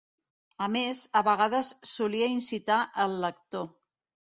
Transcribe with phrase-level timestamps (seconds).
[0.65, 3.75] A més, a vegades solia incitar el lector.